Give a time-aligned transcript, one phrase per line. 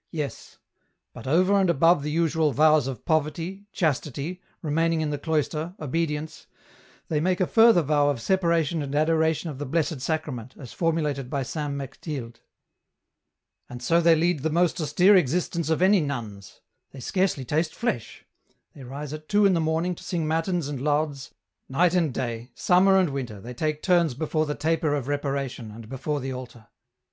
[0.10, 0.58] "Yes;
[1.12, 6.48] but over and above the usual vows of poverty, chastity, remaining in the cloister, obedience,
[7.06, 11.30] they make a further vow of separation and adoration of the Blessed Sacrament, as formulated
[11.30, 12.40] by Saint Mechtilde."
[13.70, 16.60] And so they lead the most austere existence of any nuns.
[16.90, 18.24] They scarcely taste flesh;
[18.74, 21.34] they rise at two in the morning to sing Matins and Lauds,
[21.68, 25.88] night and day, summer and winter, they take turns before the taper of reparation, and
[25.88, 26.66] before the altar.